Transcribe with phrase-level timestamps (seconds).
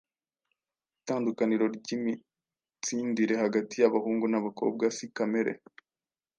[0.99, 5.51] Itandukaniro ry’imitsindire hagati y’abahungu n’abakobwa si kamere.